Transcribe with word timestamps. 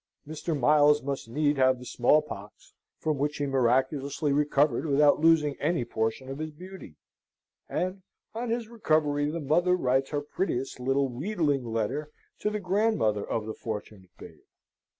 Mr. 0.27 0.59
Miles 0.59 1.03
must 1.03 1.29
need 1.29 1.57
have 1.57 1.77
the 1.77 1.85
small 1.85 2.23
pox, 2.23 2.73
from 2.97 3.19
which 3.19 3.37
he 3.37 3.45
miraculously 3.45 4.33
recovered 4.33 4.83
without 4.87 5.19
losing 5.19 5.55
any 5.59 5.85
portion 5.85 6.27
of 6.27 6.39
his 6.39 6.49
beauty; 6.49 6.95
and 7.69 8.01
on 8.33 8.49
his 8.49 8.67
recovery 8.67 9.29
the 9.29 9.39
mother 9.39 9.75
writes 9.75 10.09
her 10.09 10.21
prettiest 10.21 10.79
little 10.79 11.07
wheedling 11.07 11.63
letter 11.63 12.09
to 12.39 12.49
the 12.49 12.59
grandmother 12.59 13.23
of 13.23 13.45
the 13.45 13.53
fortunate 13.53 14.09
babe. 14.17 14.41